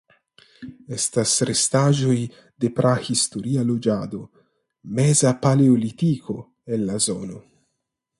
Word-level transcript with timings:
Estas 0.95 1.33
restaĵoj 1.49 2.15
de 2.65 2.71
prahistoria 2.79 3.65
loĝado 3.67 4.23
(Meza 5.01 5.35
Paleolitiko) 5.45 6.39
en 6.77 6.87
la 6.89 6.97
zono. 7.09 7.39